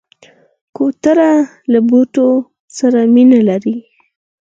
[0.75, 1.29] کوتره
[1.71, 2.27] له بوټو
[2.77, 3.77] سره مینه لري.